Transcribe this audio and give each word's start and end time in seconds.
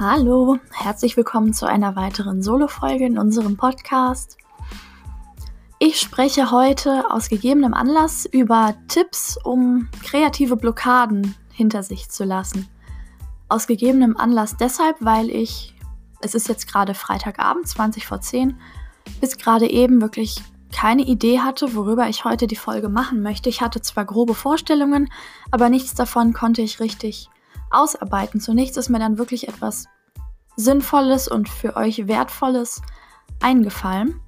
Hallo, 0.00 0.58
herzlich 0.70 1.16
willkommen 1.16 1.52
zu 1.52 1.66
einer 1.66 1.96
weiteren 1.96 2.40
Solo-Folge 2.40 3.04
in 3.04 3.18
unserem 3.18 3.56
Podcast. 3.56 4.38
Ich 5.80 5.98
spreche 5.98 6.52
heute 6.52 7.10
aus 7.10 7.28
gegebenem 7.28 7.74
Anlass 7.74 8.24
über 8.24 8.76
Tipps, 8.86 9.36
um 9.42 9.88
kreative 10.04 10.54
Blockaden 10.54 11.34
hinter 11.52 11.82
sich 11.82 12.10
zu 12.10 12.22
lassen. 12.22 12.68
Aus 13.48 13.66
gegebenem 13.66 14.16
Anlass 14.16 14.56
deshalb, 14.56 14.94
weil 15.00 15.30
ich, 15.30 15.74
es 16.20 16.36
ist 16.36 16.46
jetzt 16.46 16.70
gerade 16.70 16.94
Freitagabend, 16.94 17.66
20 17.66 18.06
vor 18.06 18.20
10, 18.20 18.56
bis 19.20 19.36
gerade 19.36 19.68
eben 19.68 20.00
wirklich 20.00 20.40
keine 20.72 21.02
Idee 21.02 21.40
hatte, 21.40 21.74
worüber 21.74 22.08
ich 22.08 22.24
heute 22.24 22.46
die 22.46 22.54
Folge 22.54 22.88
machen 22.88 23.20
möchte. 23.20 23.48
Ich 23.48 23.62
hatte 23.62 23.80
zwar 23.80 24.04
grobe 24.04 24.34
Vorstellungen, 24.34 25.10
aber 25.50 25.68
nichts 25.68 25.94
davon 25.96 26.34
konnte 26.34 26.62
ich 26.62 26.78
richtig 26.78 27.30
ausarbeiten. 27.70 28.40
Zunächst 28.40 28.76
ist 28.76 28.88
mir 28.88 28.98
dann 28.98 29.18
wirklich 29.18 29.48
etwas 29.48 29.86
Sinnvolles 30.56 31.28
und 31.28 31.48
für 31.48 31.76
euch 31.76 32.08
Wertvolles 32.08 32.82
eingefallen. 33.40 34.20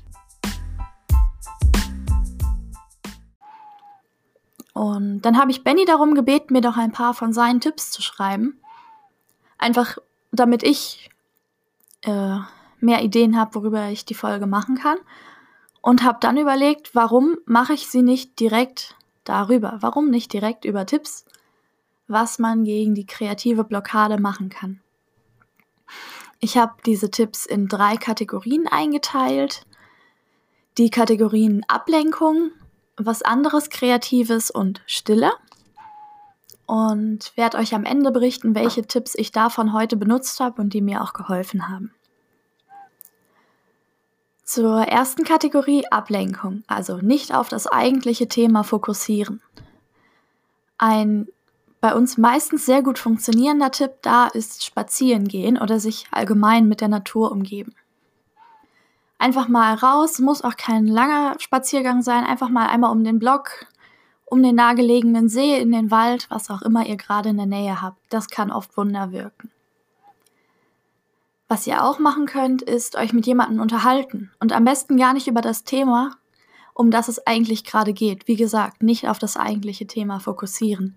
Und 4.72 5.22
dann 5.22 5.36
habe 5.38 5.50
ich 5.50 5.64
Benny 5.64 5.84
darum 5.84 6.14
gebeten, 6.14 6.52
mir 6.52 6.60
doch 6.60 6.76
ein 6.76 6.92
paar 6.92 7.14
von 7.14 7.32
seinen 7.32 7.60
Tipps 7.60 7.90
zu 7.90 8.00
schreiben. 8.02 8.60
Einfach 9.58 9.98
damit 10.32 10.62
ich 10.62 11.10
äh, 12.02 12.38
mehr 12.78 13.02
Ideen 13.02 13.38
habe, 13.38 13.54
worüber 13.56 13.88
ich 13.88 14.04
die 14.04 14.14
Folge 14.14 14.46
machen 14.46 14.76
kann. 14.76 14.98
Und 15.82 16.02
habe 16.02 16.18
dann 16.20 16.36
überlegt, 16.36 16.94
warum 16.94 17.38
mache 17.46 17.72
ich 17.72 17.88
sie 17.88 18.02
nicht 18.02 18.38
direkt 18.38 18.94
darüber? 19.24 19.78
Warum 19.80 20.10
nicht 20.10 20.32
direkt 20.32 20.64
über 20.64 20.86
Tipps, 20.86 21.24
was 22.10 22.38
man 22.38 22.64
gegen 22.64 22.94
die 22.94 23.06
kreative 23.06 23.64
Blockade 23.64 24.20
machen 24.20 24.48
kann? 24.48 24.80
Ich 26.40 26.56
habe 26.56 26.74
diese 26.86 27.10
Tipps 27.10 27.46
in 27.46 27.68
drei 27.68 27.96
Kategorien 27.96 28.66
eingeteilt. 28.66 29.66
Die 30.78 30.90
Kategorien 30.90 31.64
Ablenkung, 31.68 32.50
was 32.96 33.22
anderes 33.22 33.70
Kreatives 33.70 34.50
und 34.50 34.82
Stille. 34.86 35.32
Und 36.66 37.36
werde 37.36 37.58
euch 37.58 37.74
am 37.74 37.84
Ende 37.84 38.10
berichten, 38.10 38.54
welche 38.54 38.82
Tipps 38.82 39.14
ich 39.14 39.32
davon 39.32 39.72
heute 39.72 39.96
benutzt 39.96 40.40
habe 40.40 40.62
und 40.62 40.72
die 40.72 40.80
mir 40.80 41.02
auch 41.02 41.12
geholfen 41.12 41.68
haben. 41.68 41.92
Zur 44.44 44.82
ersten 44.82 45.24
Kategorie 45.24 45.86
Ablenkung, 45.90 46.64
also 46.66 46.96
nicht 46.96 47.34
auf 47.34 47.48
das 47.48 47.66
eigentliche 47.66 48.28
Thema 48.28 48.64
fokussieren. 48.64 49.40
Ein 50.78 51.28
bei 51.80 51.94
uns 51.94 52.18
meistens 52.18 52.66
sehr 52.66 52.82
gut 52.82 52.98
funktionierender 52.98 53.70
Tipp 53.70 53.92
da 54.02 54.26
ist 54.26 54.64
spazieren 54.64 55.26
gehen 55.28 55.58
oder 55.58 55.80
sich 55.80 56.06
allgemein 56.10 56.68
mit 56.68 56.80
der 56.80 56.88
Natur 56.88 57.32
umgeben. 57.32 57.74
Einfach 59.18 59.48
mal 59.48 59.74
raus, 59.74 60.18
muss 60.18 60.42
auch 60.42 60.56
kein 60.56 60.86
langer 60.86 61.36
Spaziergang 61.38 62.02
sein, 62.02 62.24
einfach 62.24 62.48
mal 62.48 62.68
einmal 62.68 62.92
um 62.92 63.04
den 63.04 63.18
Block, 63.18 63.66
um 64.24 64.42
den 64.42 64.54
nahegelegenen 64.54 65.28
See, 65.28 65.58
in 65.60 65.72
den 65.72 65.90
Wald, 65.90 66.26
was 66.30 66.50
auch 66.50 66.62
immer 66.62 66.86
ihr 66.86 66.96
gerade 66.96 67.30
in 67.30 67.36
der 67.36 67.46
Nähe 67.46 67.82
habt. 67.82 67.98
Das 68.08 68.28
kann 68.28 68.50
oft 68.50 68.76
Wunder 68.76 69.12
wirken. 69.12 69.50
Was 71.48 71.66
ihr 71.66 71.84
auch 71.84 71.98
machen 71.98 72.26
könnt, 72.26 72.62
ist 72.62 72.94
euch 72.94 73.12
mit 73.12 73.26
jemandem 73.26 73.60
unterhalten 73.60 74.30
und 74.38 74.52
am 74.52 74.64
besten 74.64 74.96
gar 74.96 75.12
nicht 75.12 75.26
über 75.26 75.40
das 75.40 75.64
Thema, 75.64 76.12
um 76.74 76.90
das 76.90 77.08
es 77.08 77.26
eigentlich 77.26 77.64
gerade 77.64 77.92
geht. 77.92 78.28
Wie 78.28 78.36
gesagt, 78.36 78.82
nicht 78.82 79.08
auf 79.08 79.18
das 79.18 79.36
eigentliche 79.36 79.86
Thema 79.86 80.20
fokussieren. 80.20 80.96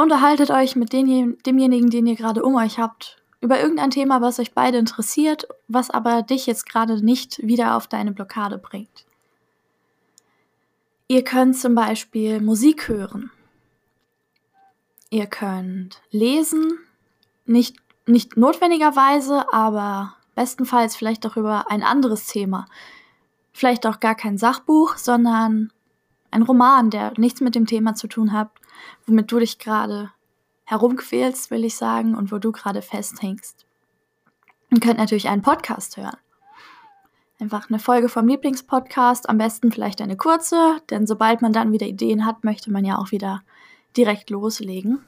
Unterhaltet 0.00 0.50
euch 0.50 0.76
mit 0.76 0.92
den, 0.92 1.36
demjenigen, 1.44 1.90
den 1.90 2.06
ihr 2.06 2.16
gerade 2.16 2.42
um 2.42 2.54
euch 2.54 2.78
habt, 2.78 3.22
über 3.42 3.60
irgendein 3.60 3.90
Thema, 3.90 4.22
was 4.22 4.38
euch 4.38 4.54
beide 4.54 4.78
interessiert, 4.78 5.46
was 5.68 5.90
aber 5.90 6.22
dich 6.22 6.46
jetzt 6.46 6.66
gerade 6.66 7.04
nicht 7.04 7.38
wieder 7.46 7.76
auf 7.76 7.86
deine 7.86 8.12
Blockade 8.12 8.56
bringt. 8.56 9.04
Ihr 11.06 11.22
könnt 11.22 11.56
zum 11.58 11.74
Beispiel 11.74 12.40
Musik 12.40 12.88
hören. 12.88 13.30
Ihr 15.10 15.26
könnt 15.26 16.00
lesen, 16.10 16.78
nicht 17.44 17.76
nicht 18.06 18.38
notwendigerweise, 18.38 19.52
aber 19.52 20.14
bestenfalls 20.34 20.96
vielleicht 20.96 21.26
auch 21.26 21.36
über 21.36 21.70
ein 21.70 21.82
anderes 21.82 22.26
Thema. 22.26 22.66
Vielleicht 23.52 23.86
auch 23.86 24.00
gar 24.00 24.14
kein 24.14 24.38
Sachbuch, 24.38 24.96
sondern 24.96 25.72
ein 26.30 26.42
Roman, 26.42 26.90
der 26.90 27.12
nichts 27.16 27.40
mit 27.40 27.54
dem 27.54 27.66
Thema 27.66 27.94
zu 27.94 28.06
tun 28.06 28.32
hat, 28.32 28.50
womit 29.06 29.30
du 29.30 29.38
dich 29.38 29.58
gerade 29.58 30.10
herumquälst, 30.64 31.50
will 31.50 31.64
ich 31.64 31.76
sagen, 31.76 32.14
und 32.14 32.30
wo 32.30 32.38
du 32.38 32.52
gerade 32.52 32.82
festhängst. 32.82 33.66
Ihr 34.70 34.80
könnt 34.80 34.98
natürlich 34.98 35.28
einen 35.28 35.42
Podcast 35.42 35.96
hören. 35.96 36.16
Einfach 37.40 37.68
eine 37.68 37.78
Folge 37.78 38.08
vom 38.08 38.28
Lieblingspodcast, 38.28 39.28
am 39.28 39.38
besten 39.38 39.72
vielleicht 39.72 40.00
eine 40.00 40.16
kurze, 40.16 40.80
denn 40.90 41.06
sobald 41.06 41.42
man 41.42 41.52
dann 41.52 41.72
wieder 41.72 41.86
Ideen 41.86 42.26
hat, 42.26 42.44
möchte 42.44 42.70
man 42.70 42.84
ja 42.84 42.98
auch 42.98 43.10
wieder 43.10 43.42
direkt 43.96 44.30
loslegen. 44.30 45.04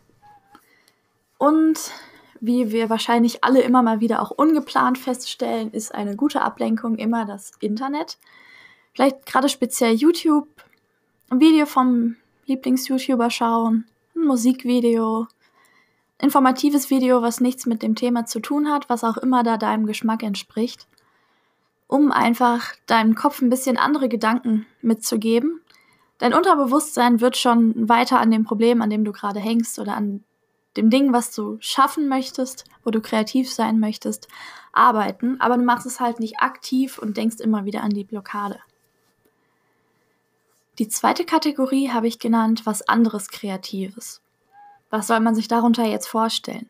Und 1.38 1.92
wie 2.40 2.72
wir 2.72 2.90
wahrscheinlich 2.90 3.44
alle 3.44 3.62
immer 3.62 3.82
mal 3.82 4.00
wieder 4.00 4.20
auch 4.20 4.30
ungeplant 4.32 4.98
feststellen, 4.98 5.70
ist 5.70 5.94
eine 5.94 6.16
gute 6.16 6.42
Ablenkung 6.42 6.96
immer 6.96 7.24
das 7.24 7.52
Internet. 7.60 8.18
Vielleicht 8.94 9.26
gerade 9.26 9.48
speziell 9.48 9.94
YouTube, 9.94 10.48
ein 11.32 11.41
Video 11.41 11.65
vom 11.65 12.16
Lieblings-YouTuber 12.44 13.31
schauen, 13.31 13.87
ein 14.15 14.26
Musikvideo, 14.26 15.28
informatives 16.19 16.91
Video, 16.91 17.22
was 17.22 17.41
nichts 17.41 17.65
mit 17.65 17.82
dem 17.82 17.94
Thema 17.94 18.26
zu 18.26 18.41
tun 18.41 18.70
hat, 18.70 18.91
was 18.91 19.03
auch 19.03 19.16
immer 19.16 19.43
da 19.43 19.56
deinem 19.56 19.87
Geschmack 19.87 20.22
entspricht, 20.22 20.87
um 21.87 22.12
einfach 22.12 22.75
deinem 22.87 23.15
Kopf 23.15 23.41
ein 23.41 23.48
bisschen 23.48 23.78
andere 23.78 24.10
Gedanken 24.10 24.66
mitzugeben. 24.82 25.62
Dein 26.19 26.34
Unterbewusstsein 26.34 27.22
wird 27.22 27.38
schon 27.38 27.88
weiter 27.88 28.20
an 28.20 28.31
dem 28.31 28.44
Problem, 28.44 28.82
an 28.82 28.91
dem 28.91 29.03
du 29.03 29.12
gerade 29.12 29.41
hängst 29.41 29.78
oder 29.78 29.97
an 29.97 30.25
dem 30.76 30.91
Ding, 30.91 31.14
was 31.14 31.34
du 31.34 31.56
schaffen 31.60 32.09
möchtest, 32.09 32.64
wo 32.84 32.91
du 32.91 33.00
kreativ 33.00 33.50
sein 33.50 33.81
möchtest, 33.81 34.28
arbeiten, 34.75 35.41
aber 35.41 35.56
du 35.56 35.64
machst 35.64 35.87
es 35.87 35.99
halt 35.99 36.20
nicht 36.20 36.41
aktiv 36.41 36.99
und 36.99 37.16
denkst 37.16 37.41
immer 37.41 37.64
wieder 37.64 37.82
an 37.82 37.91
die 37.91 38.04
Blockade. 38.04 38.60
Die 40.78 40.88
zweite 40.88 41.24
Kategorie 41.24 41.90
habe 41.90 42.08
ich 42.08 42.18
genannt, 42.18 42.62
was 42.64 42.88
anderes 42.88 43.28
Kreatives. 43.28 44.20
Was 44.90 45.06
soll 45.06 45.20
man 45.20 45.34
sich 45.34 45.48
darunter 45.48 45.84
jetzt 45.84 46.06
vorstellen? 46.06 46.68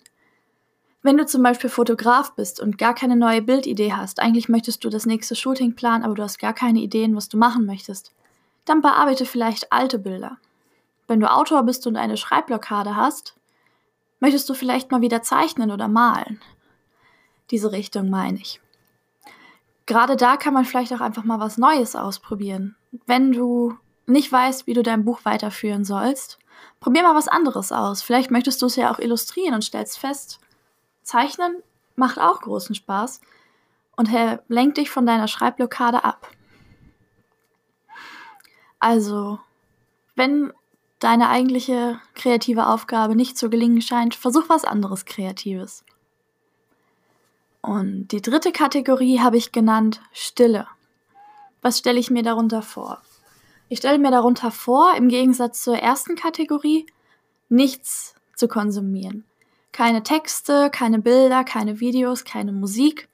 Wenn 1.02 1.16
du 1.16 1.26
zum 1.26 1.42
Beispiel 1.42 1.70
Fotograf 1.70 2.34
bist 2.34 2.60
und 2.60 2.78
gar 2.78 2.94
keine 2.94 3.16
neue 3.16 3.42
Bildidee 3.42 3.92
hast, 3.92 4.20
eigentlich 4.20 4.48
möchtest 4.48 4.84
du 4.84 4.88
das 4.88 5.06
nächste 5.06 5.34
Shooting 5.34 5.74
planen, 5.74 6.04
aber 6.04 6.14
du 6.14 6.22
hast 6.22 6.38
gar 6.38 6.52
keine 6.52 6.80
Ideen, 6.80 7.16
was 7.16 7.28
du 7.28 7.36
machen 7.36 7.66
möchtest, 7.66 8.12
dann 8.64 8.82
bearbeite 8.82 9.26
vielleicht 9.26 9.72
alte 9.72 9.98
Bilder. 9.98 10.38
Wenn 11.08 11.18
du 11.18 11.30
Autor 11.30 11.64
bist 11.64 11.86
und 11.86 11.96
eine 11.96 12.16
Schreibblockade 12.16 12.94
hast, 12.94 13.34
Möchtest 14.22 14.48
du 14.48 14.54
vielleicht 14.54 14.92
mal 14.92 15.00
wieder 15.00 15.22
zeichnen 15.22 15.72
oder 15.72 15.88
malen? 15.88 16.40
Diese 17.50 17.72
Richtung 17.72 18.08
meine 18.08 18.38
ich. 18.38 18.60
Gerade 19.84 20.14
da 20.14 20.36
kann 20.36 20.54
man 20.54 20.64
vielleicht 20.64 20.92
auch 20.92 21.00
einfach 21.00 21.24
mal 21.24 21.40
was 21.40 21.58
Neues 21.58 21.96
ausprobieren. 21.96 22.76
Wenn 23.04 23.32
du 23.32 23.76
nicht 24.06 24.30
weißt, 24.30 24.66
wie 24.66 24.74
du 24.74 24.82
dein 24.82 25.04
Buch 25.04 25.20
weiterführen 25.24 25.84
sollst, 25.84 26.38
probier 26.80 27.02
mal 27.02 27.14
was 27.14 27.28
anderes 27.28 27.72
aus. 27.72 28.02
Vielleicht 28.02 28.30
möchtest 28.30 28.60
du 28.62 28.66
es 28.66 28.76
ja 28.76 28.92
auch 28.92 28.98
illustrieren 28.98 29.54
und 29.54 29.62
stellst 29.62 29.98
fest, 29.98 30.40
Zeichnen 31.02 31.56
macht 31.96 32.18
auch 32.18 32.40
großen 32.40 32.74
Spaß 32.74 33.20
und 33.96 34.10
lenkt 34.48 34.78
dich 34.78 34.90
von 34.90 35.06
deiner 35.06 35.28
Schreibblockade 35.28 36.04
ab. 36.04 36.30
Also, 38.78 39.38
wenn 40.16 40.52
deine 40.98 41.28
eigentliche 41.28 42.00
kreative 42.14 42.66
Aufgabe 42.66 43.14
nicht 43.14 43.36
zu 43.36 43.50
gelingen 43.50 43.82
scheint, 43.82 44.14
versuch 44.14 44.48
was 44.48 44.64
anderes 44.64 45.04
Kreatives. 45.04 45.84
Und 47.60 48.08
die 48.08 48.22
dritte 48.22 48.50
Kategorie 48.50 49.20
habe 49.20 49.36
ich 49.36 49.52
genannt 49.52 50.00
Stille. 50.12 50.66
Was 51.60 51.78
stelle 51.78 52.00
ich 52.00 52.10
mir 52.10 52.24
darunter 52.24 52.62
vor? 52.62 53.00
Ich 53.72 53.78
stelle 53.78 53.98
mir 53.98 54.10
darunter 54.10 54.50
vor, 54.50 54.94
im 54.98 55.08
Gegensatz 55.08 55.62
zur 55.62 55.78
ersten 55.78 56.14
Kategorie, 56.14 56.84
nichts 57.48 58.14
zu 58.36 58.46
konsumieren. 58.46 59.24
Keine 59.72 60.02
Texte, 60.02 60.68
keine 60.68 60.98
Bilder, 60.98 61.42
keine 61.42 61.80
Videos, 61.80 62.24
keine 62.24 62.52
Musik, 62.52 63.08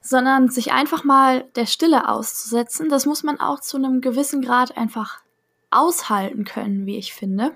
sondern 0.00 0.50
sich 0.50 0.70
einfach 0.70 1.02
mal 1.02 1.48
der 1.56 1.66
Stille 1.66 2.08
auszusetzen. 2.08 2.88
Das 2.90 3.06
muss 3.06 3.24
man 3.24 3.40
auch 3.40 3.58
zu 3.58 3.76
einem 3.76 4.00
gewissen 4.00 4.40
Grad 4.40 4.76
einfach 4.76 5.18
aushalten 5.72 6.44
können, 6.44 6.86
wie 6.86 6.98
ich 6.98 7.12
finde. 7.12 7.50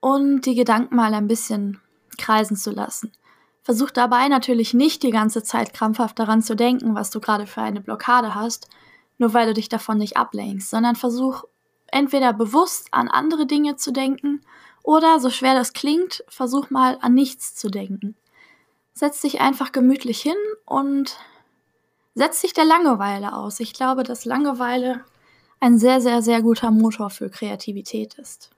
Und 0.00 0.42
die 0.42 0.54
Gedanken 0.54 0.96
mal 0.96 1.14
ein 1.14 1.28
bisschen 1.28 1.80
kreisen 2.18 2.58
zu 2.58 2.72
lassen. 2.72 3.10
Versuch 3.62 3.90
dabei 3.90 4.28
natürlich 4.28 4.74
nicht 4.74 5.02
die 5.02 5.12
ganze 5.12 5.42
Zeit 5.42 5.72
krampfhaft 5.72 6.18
daran 6.18 6.42
zu 6.42 6.54
denken, 6.54 6.94
was 6.94 7.08
du 7.08 7.20
gerade 7.20 7.46
für 7.46 7.62
eine 7.62 7.80
Blockade 7.80 8.34
hast, 8.34 8.68
nur 9.22 9.34
weil 9.34 9.46
du 9.46 9.54
dich 9.54 9.68
davon 9.68 9.98
nicht 9.98 10.16
ablenkst, 10.16 10.68
sondern 10.68 10.96
versuch 10.96 11.44
entweder 11.86 12.32
bewusst 12.32 12.88
an 12.90 13.06
andere 13.06 13.46
Dinge 13.46 13.76
zu 13.76 13.92
denken 13.92 14.40
oder, 14.82 15.20
so 15.20 15.30
schwer 15.30 15.54
das 15.54 15.74
klingt, 15.74 16.24
versuch 16.28 16.70
mal 16.70 16.98
an 17.00 17.14
nichts 17.14 17.54
zu 17.54 17.70
denken. 17.70 18.16
Setz 18.94 19.20
dich 19.20 19.40
einfach 19.40 19.70
gemütlich 19.70 20.20
hin 20.20 20.34
und 20.66 21.16
setz 22.16 22.40
dich 22.40 22.52
der 22.52 22.64
Langeweile 22.64 23.32
aus. 23.32 23.60
Ich 23.60 23.74
glaube, 23.74 24.02
dass 24.02 24.24
Langeweile 24.24 25.04
ein 25.60 25.78
sehr, 25.78 26.00
sehr, 26.00 26.20
sehr 26.20 26.42
guter 26.42 26.72
Motor 26.72 27.08
für 27.08 27.30
Kreativität 27.30 28.14
ist. 28.14 28.50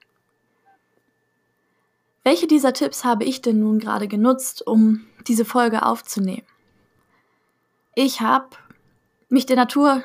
Welche 2.23 2.47
dieser 2.47 2.73
Tipps 2.73 3.05
habe 3.05 3.25
ich 3.25 3.43
denn 3.43 3.61
nun 3.61 3.81
gerade 3.81 4.09
genutzt, 4.09 4.67
um 4.67 5.05
diese 5.27 5.45
Folge 5.45 5.85
aufzunehmen? 5.85 6.47
Ich 7.95 8.23
habe 8.23 8.49
mich 9.29 9.45
der 9.45 9.57
Natur 9.57 10.03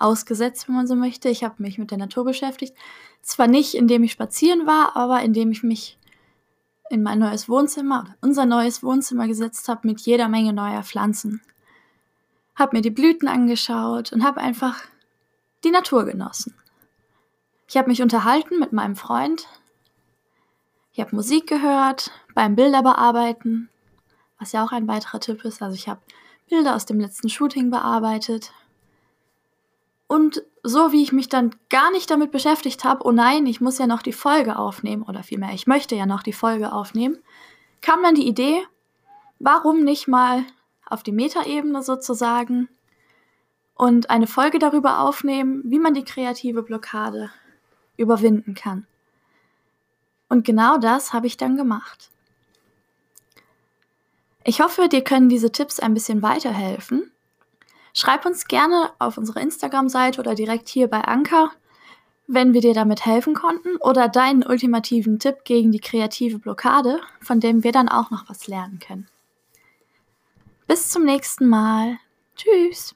ausgesetzt, 0.00 0.68
wenn 0.68 0.74
man 0.74 0.86
so 0.86 0.94
möchte. 0.94 1.28
Ich 1.28 1.44
habe 1.44 1.62
mich 1.62 1.78
mit 1.78 1.90
der 1.90 1.98
Natur 1.98 2.24
beschäftigt. 2.24 2.74
Zwar 3.22 3.46
nicht, 3.46 3.74
indem 3.74 4.02
ich 4.02 4.12
spazieren 4.12 4.66
war, 4.66 4.96
aber 4.96 5.22
indem 5.22 5.50
ich 5.50 5.62
mich 5.62 5.98
in 6.90 7.02
mein 7.02 7.20
neues 7.20 7.48
Wohnzimmer 7.48 8.16
unser 8.20 8.46
neues 8.46 8.82
Wohnzimmer 8.82 9.28
gesetzt 9.28 9.68
habe 9.68 9.86
mit 9.86 10.00
jeder 10.00 10.28
Menge 10.28 10.52
neuer 10.52 10.82
Pflanzen. 10.82 11.40
Habe 12.56 12.76
mir 12.76 12.82
die 12.82 12.90
Blüten 12.90 13.28
angeschaut 13.28 14.12
und 14.12 14.24
habe 14.24 14.40
einfach 14.40 14.82
die 15.64 15.70
Natur 15.70 16.04
genossen. 16.04 16.54
Ich 17.68 17.76
habe 17.76 17.88
mich 17.88 18.02
unterhalten 18.02 18.58
mit 18.58 18.72
meinem 18.72 18.96
Freund. 18.96 19.46
Ich 20.92 21.00
habe 21.00 21.14
Musik 21.14 21.46
gehört 21.46 22.10
beim 22.34 22.56
Bilder 22.56 22.82
bearbeiten, 22.82 23.68
was 24.38 24.52
ja 24.52 24.64
auch 24.64 24.72
ein 24.72 24.88
weiterer 24.88 25.20
Tipp 25.20 25.44
ist. 25.44 25.62
Also 25.62 25.76
ich 25.76 25.88
habe 25.88 26.00
Bilder 26.48 26.74
aus 26.74 26.86
dem 26.86 26.98
letzten 26.98 27.28
Shooting 27.28 27.70
bearbeitet. 27.70 28.52
Und 30.10 30.42
so 30.64 30.90
wie 30.90 31.04
ich 31.04 31.12
mich 31.12 31.28
dann 31.28 31.54
gar 31.68 31.92
nicht 31.92 32.10
damit 32.10 32.32
beschäftigt 32.32 32.82
habe, 32.82 33.06
oh 33.06 33.12
nein, 33.12 33.46
ich 33.46 33.60
muss 33.60 33.78
ja 33.78 33.86
noch 33.86 34.02
die 34.02 34.12
Folge 34.12 34.58
aufnehmen, 34.58 35.04
oder 35.04 35.22
vielmehr, 35.22 35.54
ich 35.54 35.68
möchte 35.68 35.94
ja 35.94 36.04
noch 36.04 36.24
die 36.24 36.32
Folge 36.32 36.72
aufnehmen, 36.72 37.16
kam 37.80 38.02
dann 38.02 38.16
die 38.16 38.26
Idee, 38.26 38.60
warum 39.38 39.84
nicht 39.84 40.08
mal 40.08 40.42
auf 40.84 41.04
die 41.04 41.12
Metaebene 41.12 41.84
sozusagen 41.84 42.68
und 43.76 44.10
eine 44.10 44.26
Folge 44.26 44.58
darüber 44.58 44.98
aufnehmen, 44.98 45.62
wie 45.64 45.78
man 45.78 45.94
die 45.94 46.02
kreative 46.02 46.64
Blockade 46.64 47.30
überwinden 47.96 48.54
kann. 48.54 48.88
Und 50.28 50.44
genau 50.44 50.78
das 50.78 51.12
habe 51.12 51.28
ich 51.28 51.36
dann 51.36 51.56
gemacht. 51.56 52.10
Ich 54.42 54.60
hoffe, 54.60 54.88
dir 54.88 55.04
können 55.04 55.28
diese 55.28 55.52
Tipps 55.52 55.78
ein 55.78 55.94
bisschen 55.94 56.20
weiterhelfen 56.20 57.12
Schreib 57.92 58.24
uns 58.26 58.46
gerne 58.46 58.90
auf 58.98 59.18
unserer 59.18 59.40
Instagram-Seite 59.40 60.20
oder 60.20 60.34
direkt 60.34 60.68
hier 60.68 60.88
bei 60.88 61.00
Anker, 61.00 61.50
wenn 62.26 62.54
wir 62.54 62.60
dir 62.60 62.74
damit 62.74 63.04
helfen 63.06 63.34
konnten 63.34 63.76
oder 63.76 64.08
deinen 64.08 64.44
ultimativen 64.44 65.18
Tipp 65.18 65.44
gegen 65.44 65.72
die 65.72 65.80
kreative 65.80 66.38
Blockade, 66.38 67.00
von 67.20 67.40
dem 67.40 67.64
wir 67.64 67.72
dann 67.72 67.88
auch 67.88 68.10
noch 68.10 68.28
was 68.28 68.46
lernen 68.46 68.78
können. 68.78 69.08
Bis 70.68 70.88
zum 70.88 71.04
nächsten 71.04 71.48
Mal. 71.48 71.98
Tschüss. 72.36 72.94